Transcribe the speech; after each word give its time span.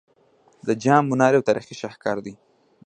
د 0.67 0.69
جام 0.83 1.03
منار 1.09 1.31
یو 1.37 1.47
تاریخي 1.47 1.75
شاهکار 1.81 2.17
دی 2.25 2.33